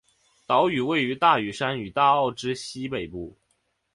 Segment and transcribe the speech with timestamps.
[0.47, 3.37] 岛屿位于大屿山大澳之西北部。